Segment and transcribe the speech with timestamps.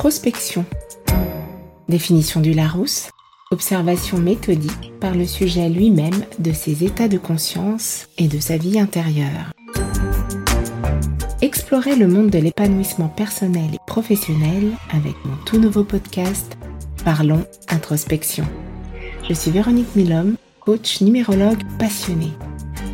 [0.00, 0.64] Introspection.
[1.90, 3.10] Définition du Larousse.
[3.50, 8.80] Observation méthodique par le sujet lui-même de ses états de conscience et de sa vie
[8.80, 9.52] intérieure.
[11.42, 16.56] Explorez le monde de l'épanouissement personnel et professionnel avec mon tout nouveau podcast
[17.04, 18.46] Parlons Introspection.
[19.28, 22.32] Je suis Véronique Milhomme, coach numérologue passionnée.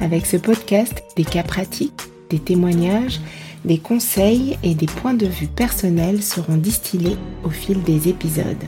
[0.00, 3.20] Avec ce podcast, des cas pratiques, des témoignages,
[3.66, 8.64] des conseils et des points de vue personnels seront distillés au fil des épisodes.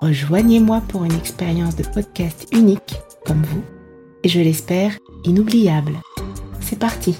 [0.00, 3.62] Rejoignez-moi pour une expérience de podcast unique, comme vous,
[4.24, 5.92] et je l'espère, inoubliable.
[6.60, 7.18] C'est parti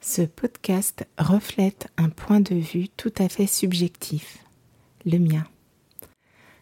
[0.00, 4.43] Ce podcast reflète un point de vue tout à fait subjectif
[5.04, 5.44] le mien.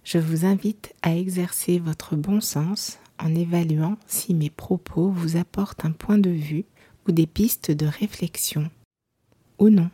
[0.04, 5.84] Je vous invite à exercer votre bon sens en évaluant si mes propos vous apportent
[5.84, 6.64] un point de vue
[7.06, 8.70] ou des pistes de réflexion
[9.58, 9.90] ou non.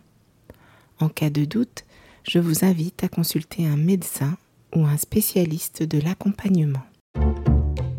[0.98, 1.84] En cas de doute,
[2.24, 4.36] je vous invite à consulter un médecin
[4.74, 6.82] ou un spécialiste de l'accompagnement.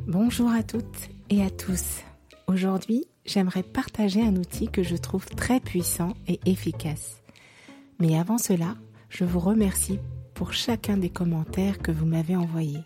[0.08, 2.02] Bonjour à toutes et à tous.
[2.48, 7.22] Aujourd'hui, j'aimerais partager un outil que je trouve très puissant et efficace.
[8.00, 8.76] Mais avant cela,
[9.10, 10.00] je vous remercie
[10.40, 12.80] pour chacun des commentaires que vous m'avez envoyés.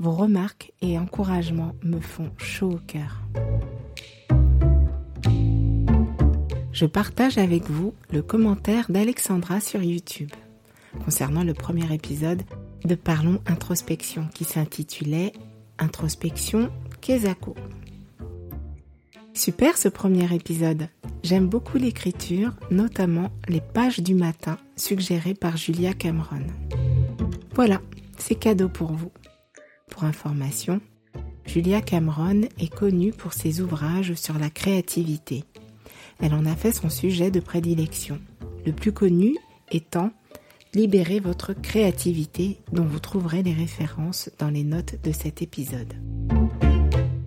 [0.00, 3.22] Vos remarques et encouragements me font chaud au cœur.
[6.72, 10.32] Je partage avec vous le commentaire d'Alexandra sur YouTube
[11.04, 12.42] concernant le premier épisode
[12.84, 15.32] de Parlons Introspection qui s'intitulait
[15.78, 17.54] Introspection Kezako.
[19.32, 20.88] Super ce premier épisode.
[21.22, 26.46] J'aime beaucoup l'écriture, notamment les pages du matin suggérées par Julia Cameron.
[27.62, 27.82] Voilà,
[28.16, 29.12] c'est cadeau pour vous.
[29.90, 30.80] Pour information,
[31.44, 35.44] Julia Cameron est connue pour ses ouvrages sur la créativité.
[36.22, 38.18] Elle en a fait son sujet de prédilection,
[38.64, 39.36] le plus connu
[39.70, 40.10] étant
[40.72, 45.92] Libérez votre créativité dont vous trouverez les références dans les notes de cet épisode.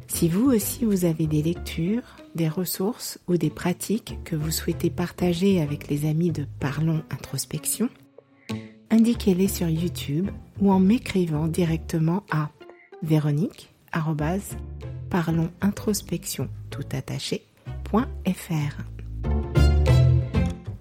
[0.07, 4.89] Si vous aussi vous avez des lectures, des ressources ou des pratiques que vous souhaitez
[4.89, 7.87] partager avec les amis de Parlons Introspection,
[8.93, 10.29] indiquez-les sur YouTube
[10.61, 12.51] ou en m'écrivant directement à
[13.01, 13.73] véronique
[15.09, 16.47] parlons introspection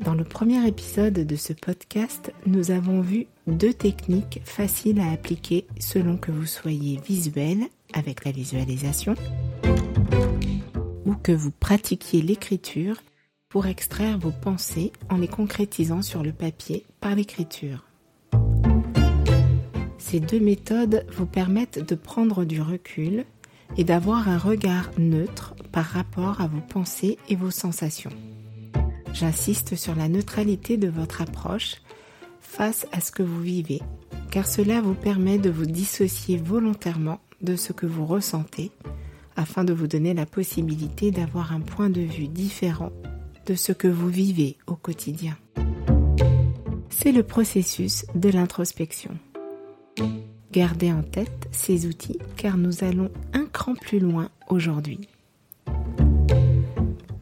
[0.01, 5.67] Dans le premier épisode de ce podcast, nous avons vu deux techniques faciles à appliquer
[5.81, 7.61] selon que vous soyez visuel
[7.95, 9.15] avec la visualisation
[11.07, 12.97] ou que vous pratiquiez l'écriture
[13.49, 17.87] pour extraire vos pensées en les concrétisant sur le papier par l'écriture.
[20.13, 23.25] Ces deux méthodes vous permettent de prendre du recul
[23.79, 28.11] et d'avoir un regard neutre par rapport à vos pensées et vos sensations.
[29.15, 31.77] J'insiste sur la neutralité de votre approche
[32.43, 33.81] face à ce que vous vivez,
[34.31, 38.71] car cela vous permet de vous dissocier volontairement de ce que vous ressentez
[39.35, 42.93] afin de vous donner la possibilité d'avoir un point de vue différent
[43.47, 45.39] de ce que vous vivez au quotidien.
[46.91, 49.17] C'est le processus de l'introspection.
[50.53, 55.09] Gardez en tête ces outils car nous allons un cran plus loin aujourd'hui.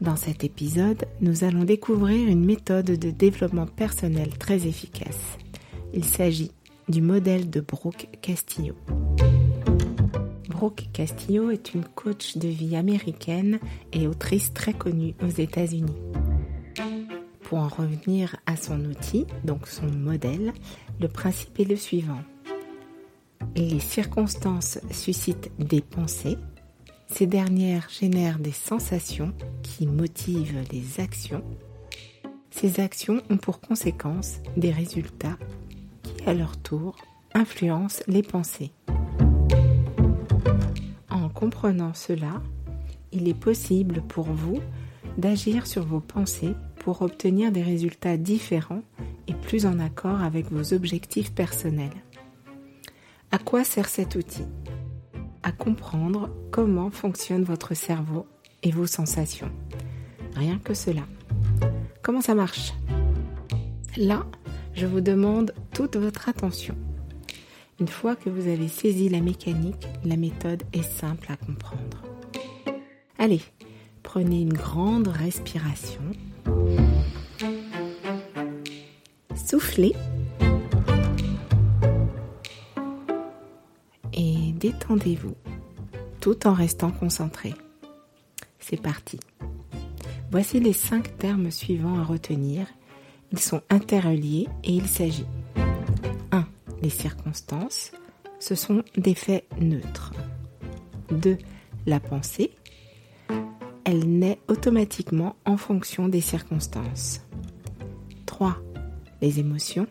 [0.01, 5.37] Dans cet épisode, nous allons découvrir une méthode de développement personnel très efficace.
[5.93, 6.51] Il s'agit
[6.89, 8.75] du modèle de Brooke Castillo.
[10.49, 13.59] Brooke Castillo est une coach de vie américaine
[13.93, 15.95] et autrice très connue aux États-Unis.
[17.43, 20.53] Pour en revenir à son outil, donc son modèle,
[20.99, 22.21] le principe est le suivant
[23.55, 26.37] les circonstances suscitent des pensées.
[27.07, 31.43] Ces dernières génèrent des sensations qui motivent les actions.
[32.51, 35.37] Ces actions ont pour conséquence des résultats
[36.03, 36.95] qui, à leur tour,
[37.33, 38.71] influencent les pensées.
[41.09, 42.41] En comprenant cela,
[43.11, 44.59] il est possible pour vous
[45.17, 48.83] d'agir sur vos pensées pour obtenir des résultats différents
[49.27, 51.89] et plus en accord avec vos objectifs personnels.
[53.33, 54.45] À quoi sert cet outil?
[55.41, 58.27] À comprendre comment fonctionne votre cerveau
[58.61, 59.49] et vos sensations.
[60.35, 61.03] Rien que cela.
[62.01, 62.73] Comment ça marche?
[63.95, 64.25] Là,
[64.73, 66.75] je vous demande toute votre attention.
[67.79, 72.03] Une fois que vous avez saisi la mécanique, la méthode est simple à comprendre.
[73.17, 73.41] Allez,
[74.03, 76.01] prenez une grande respiration.
[79.35, 79.93] Soufflez
[84.61, 85.35] détendez-vous
[86.19, 87.55] tout en restant concentré.
[88.59, 89.19] C'est parti.
[90.29, 92.67] Voici les cinq termes suivants à retenir.
[93.31, 95.25] Ils sont interreliés et il s'agit
[96.31, 96.45] 1.
[96.81, 97.91] Les circonstances.
[98.39, 100.13] Ce sont des faits neutres.
[101.09, 101.37] 2.
[101.87, 102.51] La pensée.
[103.83, 107.21] Elle naît automatiquement en fonction des circonstances.
[108.27, 108.57] 3.
[109.21, 109.87] Les émotions.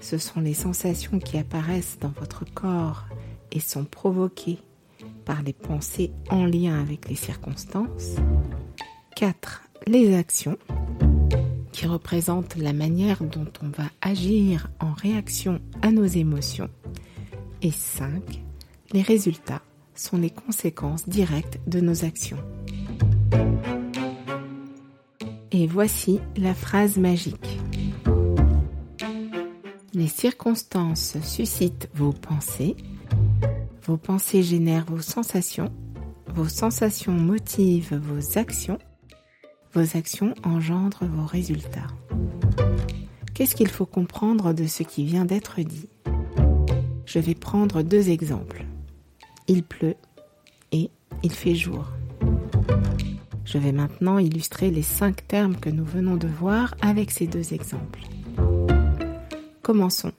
[0.00, 3.04] Ce sont les sensations qui apparaissent dans votre corps
[3.52, 4.58] et sont provoquées
[5.24, 8.16] par les pensées en lien avec les circonstances.
[9.16, 9.62] 4.
[9.86, 10.58] Les actions
[11.72, 16.68] qui représentent la manière dont on va agir en réaction à nos émotions.
[17.62, 18.22] Et 5.
[18.92, 19.62] Les résultats
[19.94, 22.38] sont les conséquences directes de nos actions.
[25.50, 27.58] Et voici la phrase magique.
[29.94, 32.76] Les circonstances suscitent vos pensées,
[33.84, 35.72] vos pensées génèrent vos sensations,
[36.34, 38.78] vos sensations motivent vos actions,
[39.74, 41.88] vos actions engendrent vos résultats.
[43.34, 45.88] Qu'est-ce qu'il faut comprendre de ce qui vient d'être dit?
[47.06, 48.64] Je vais prendre deux exemples.
[49.48, 49.96] Il pleut
[50.70, 50.90] et
[51.22, 51.88] il fait jour.
[53.44, 57.52] Je vais maintenant illustrer les cinq termes que nous venons de voir avec ces deux
[57.52, 58.00] exemples.
[59.62, 60.12] Commençons.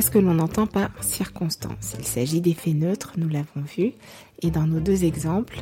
[0.00, 1.94] Qu'est-ce que l'on entend par circonstance?
[1.98, 3.92] Il s'agit d'effets neutres, nous l'avons vu,
[4.40, 5.58] et dans nos deux exemples,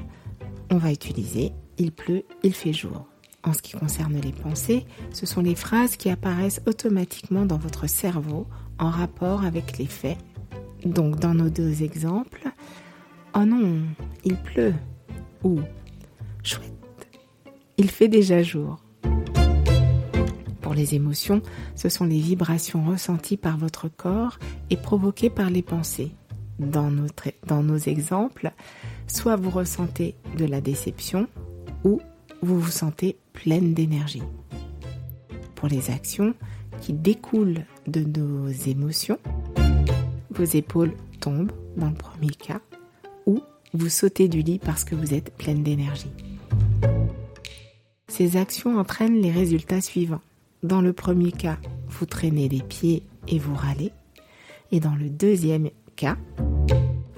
[0.70, 3.08] on va utiliser il pleut, il fait jour.
[3.43, 7.88] En ce qui concerne les pensées, ce sont les phrases qui apparaissent automatiquement dans votre
[7.88, 8.46] cerveau
[8.79, 10.19] en rapport avec les faits.
[10.85, 12.49] Donc dans nos deux exemples,
[13.35, 13.81] oh non,
[14.25, 14.75] il pleut
[15.43, 15.58] ou
[16.44, 17.08] chouette,
[17.76, 18.79] il fait déjà jour
[20.75, 21.43] les émotions,
[21.75, 24.38] ce sont les vibrations ressenties par votre corps
[24.70, 26.12] et provoquées par les pensées.
[26.58, 28.50] Dans, notre, dans nos exemples,
[29.06, 31.28] soit vous ressentez de la déception
[31.84, 32.00] ou
[32.43, 34.22] vous vous sentez pleine d'énergie.
[35.55, 36.34] Pour les actions
[36.81, 39.19] qui découlent de nos émotions,
[40.31, 42.61] vos épaules tombent dans le premier cas
[43.26, 43.40] ou
[43.75, 46.11] vous sautez du lit parce que vous êtes pleine d'énergie.
[48.08, 50.22] Ces actions entraînent les résultats suivants.
[50.62, 51.58] Dans le premier cas,
[51.88, 53.93] vous traînez les pieds et vous râlez.
[54.72, 56.16] Et dans le deuxième cas,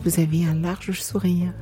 [0.00, 1.54] vous avez un large sourire.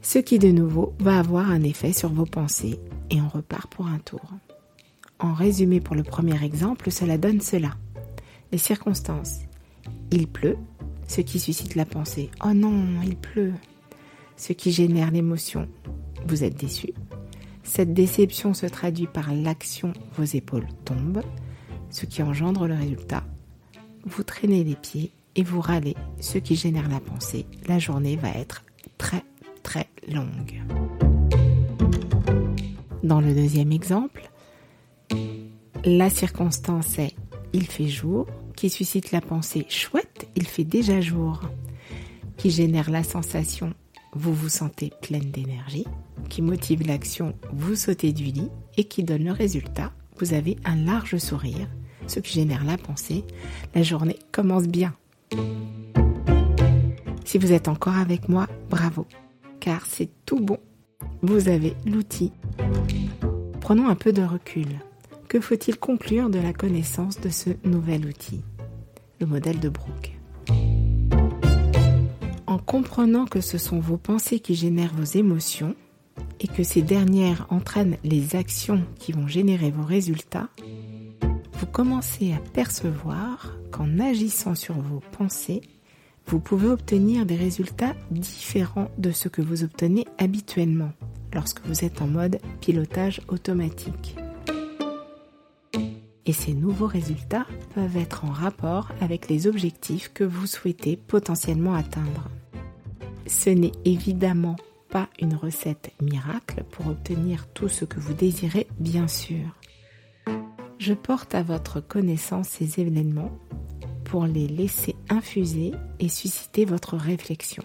[0.00, 3.86] Ce qui de nouveau va avoir un effet sur vos pensées et on repart pour
[3.86, 4.30] un tour.
[5.18, 7.76] En résumé pour le premier exemple, cela donne cela.
[8.52, 9.40] Les circonstances.
[10.10, 10.56] Il pleut,
[11.08, 12.30] ce qui suscite la pensée.
[12.44, 13.52] Oh non, il pleut.
[14.36, 15.68] Ce qui génère l'émotion.
[16.26, 16.94] Vous êtes déçu.
[17.64, 21.22] Cette déception se traduit par l'action vos épaules tombent,
[21.90, 23.24] ce qui engendre le résultat.
[24.04, 27.46] Vous traînez les pieds et vous râlez, ce qui génère la pensée.
[27.66, 28.64] La journée va être
[28.98, 29.24] très
[29.62, 30.62] très longue.
[33.02, 34.30] Dans le deuxième exemple,
[35.84, 37.14] la circonstance est
[37.52, 38.26] il fait jour,
[38.56, 41.40] qui suscite la pensée chouette, il fait déjà jour,
[42.36, 43.72] qui génère la sensation
[44.14, 45.86] vous vous sentez pleine d'énergie,
[46.28, 50.76] qui motive l'action, vous sautez du lit et qui donne le résultat, vous avez un
[50.76, 51.68] large sourire,
[52.06, 53.24] ce qui génère la pensée,
[53.74, 54.94] la journée commence bien.
[57.24, 59.06] Si vous êtes encore avec moi, bravo,
[59.60, 60.58] car c'est tout bon,
[61.22, 62.32] vous avez l'outil.
[63.60, 64.68] Prenons un peu de recul.
[65.28, 68.42] Que faut-il conclure de la connaissance de ce nouvel outil?
[69.20, 70.13] Le modèle de Brooke.
[72.74, 75.76] En comprenant que ce sont vos pensées qui génèrent vos émotions
[76.40, 80.48] et que ces dernières entraînent les actions qui vont générer vos résultats,
[81.52, 85.60] vous commencez à percevoir qu'en agissant sur vos pensées,
[86.26, 90.90] vous pouvez obtenir des résultats différents de ce que vous obtenez habituellement
[91.32, 94.16] lorsque vous êtes en mode pilotage automatique.
[96.26, 101.74] Et ces nouveaux résultats peuvent être en rapport avec les objectifs que vous souhaitez potentiellement
[101.74, 102.28] atteindre.
[103.26, 104.56] Ce n'est évidemment
[104.90, 109.58] pas une recette miracle pour obtenir tout ce que vous désirez, bien sûr.
[110.78, 113.32] Je porte à votre connaissance ces événements
[114.04, 117.64] pour les laisser infuser et susciter votre réflexion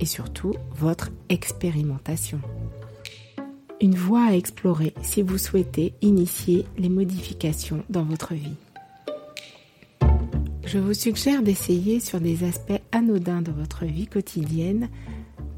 [0.00, 2.40] et surtout votre expérimentation.
[3.80, 8.56] Une voie à explorer si vous souhaitez initier les modifications dans votre vie.
[10.72, 14.88] Je vous suggère d'essayer sur des aspects anodins de votre vie quotidienne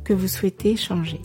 [0.05, 1.21] que vous souhaitez changer.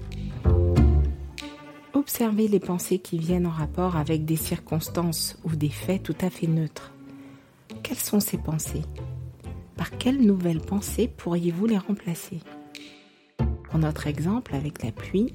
[1.94, 6.30] Observez les pensées qui viennent en rapport avec des circonstances ou des faits tout à
[6.30, 6.92] fait neutres.
[7.82, 8.84] Quelles sont ces pensées?
[9.78, 12.42] Par quelles nouvelles pensées pourriez-vous les remplacer?
[13.70, 15.34] Pour notre exemple avec la pluie,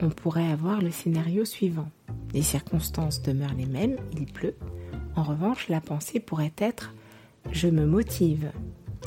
[0.00, 1.90] on pourrait avoir le scénario suivant.
[2.32, 4.54] Les circonstances demeurent les mêmes, il pleut.
[5.16, 6.94] En revanche, la pensée pourrait être
[7.50, 8.50] je me motive,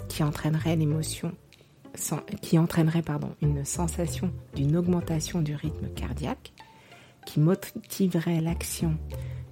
[0.08, 1.32] qui entraînerait l'émotion,
[2.42, 3.04] qui entraînerait
[3.42, 6.54] une sensation d'une augmentation du rythme cardiaque,
[7.26, 8.98] qui motiverait l'action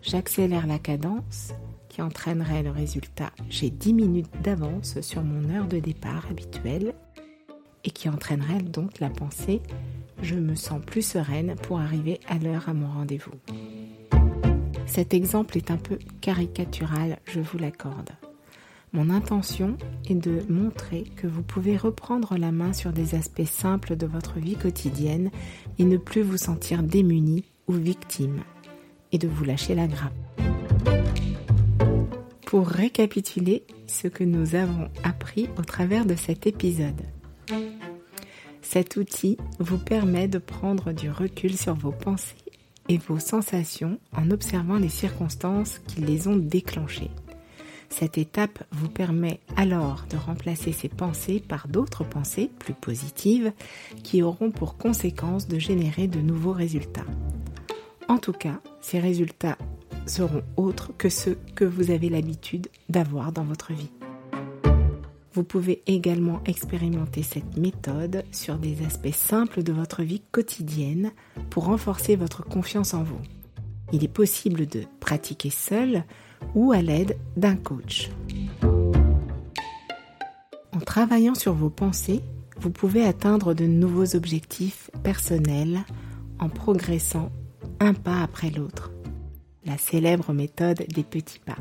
[0.01, 1.53] j'accélère la cadence,
[1.89, 6.93] qui entraînerait le résultat j'ai 10 minutes d'avance sur mon heure de départ habituelle,
[7.85, 9.61] et qui entraînerait donc la pensée
[10.21, 13.33] je me sens plus sereine pour arriver à l'heure à mon rendez-vous.
[14.85, 18.11] Cet exemple est un peu caricatural, je vous l'accorde.
[18.95, 19.75] Mon intention
[20.07, 24.37] est de montrer que vous pouvez reprendre la main sur des aspects simples de votre
[24.37, 25.31] vie quotidienne
[25.79, 28.43] et ne plus vous sentir démuni ou victime,
[29.11, 30.13] et de vous lâcher la grappe.
[32.45, 37.01] Pour récapituler ce que nous avons appris au travers de cet épisode.
[38.61, 42.35] Cet outil vous permet de prendre du recul sur vos pensées
[42.89, 47.09] et vos sensations en observant les circonstances qui les ont déclenchées.
[47.93, 53.53] Cette étape vous permet alors de remplacer ces pensées par d'autres pensées plus positives
[54.01, 57.05] qui auront pour conséquence de générer de nouveaux résultats.
[58.07, 59.59] En tout cas, ces résultats
[60.07, 63.91] seront autres que ceux que vous avez l'habitude d'avoir dans votre vie.
[65.33, 71.11] Vous pouvez également expérimenter cette méthode sur des aspects simples de votre vie quotidienne
[71.51, 73.21] pour renforcer votre confiance en vous.
[73.93, 76.03] Il est possible de pratiquer seul
[76.55, 78.09] ou à l'aide d'un coach.
[80.73, 82.21] En travaillant sur vos pensées,
[82.59, 85.81] vous pouvez atteindre de nouveaux objectifs personnels
[86.39, 87.31] en progressant
[87.79, 88.91] un pas après l'autre,
[89.63, 91.57] la célèbre méthode des petits pas,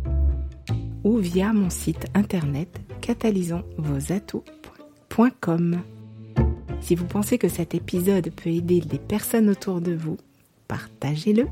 [1.04, 5.82] Ou via mon site internet catalysonsvosatouts.com.
[6.82, 10.18] Si vous pensez que cet épisode peut aider les personnes autour de vous,
[10.68, 11.48] partagez-le.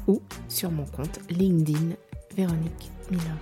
[0.08, 1.98] ou sur mon compte LinkedIn
[2.34, 3.38] Véronique Milon.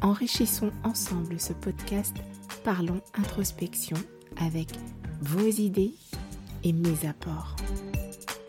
[0.00, 2.16] Enrichissons ensemble ce podcast
[2.64, 3.98] Parlons introspection
[4.40, 4.68] avec
[5.20, 5.94] vos idées
[6.64, 7.56] et mes apports.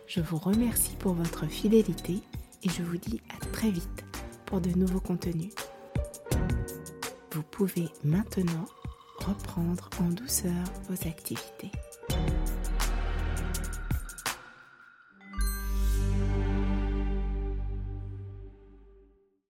[0.08, 2.20] Je vous remercie pour votre fidélité
[2.64, 4.06] et je vous dis à très vite
[4.46, 5.54] pour de nouveaux contenus.
[7.32, 8.66] Vous pouvez maintenant
[9.20, 10.52] reprendre en douceur
[10.90, 11.72] vos activités.